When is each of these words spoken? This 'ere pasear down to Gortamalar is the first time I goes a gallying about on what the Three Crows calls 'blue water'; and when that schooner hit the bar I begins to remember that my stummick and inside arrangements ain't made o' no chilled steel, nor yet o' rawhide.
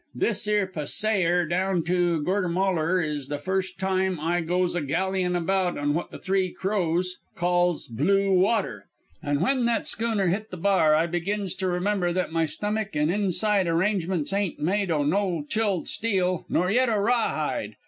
This 0.15 0.47
'ere 0.47 0.65
pasear 0.65 1.45
down 1.47 1.83
to 1.83 2.23
Gortamalar 2.23 3.03
is 3.05 3.27
the 3.27 3.37
first 3.37 3.77
time 3.77 4.19
I 4.19 4.41
goes 4.41 4.73
a 4.73 4.81
gallying 4.81 5.35
about 5.35 5.77
on 5.77 5.93
what 5.93 6.09
the 6.09 6.17
Three 6.17 6.51
Crows 6.51 7.19
calls 7.35 7.85
'blue 7.85 8.31
water'; 8.33 8.87
and 9.21 9.41
when 9.43 9.65
that 9.65 9.85
schooner 9.85 10.29
hit 10.29 10.49
the 10.49 10.57
bar 10.57 10.95
I 10.95 11.05
begins 11.05 11.53
to 11.57 11.67
remember 11.67 12.11
that 12.13 12.31
my 12.33 12.45
stummick 12.45 12.95
and 12.95 13.11
inside 13.11 13.67
arrangements 13.67 14.33
ain't 14.33 14.57
made 14.57 14.89
o' 14.89 15.03
no 15.03 15.45
chilled 15.49 15.87
steel, 15.87 16.47
nor 16.49 16.71
yet 16.71 16.89
o' 16.89 16.97
rawhide. 16.97 17.75